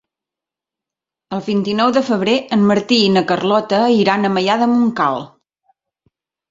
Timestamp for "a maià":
4.31-4.61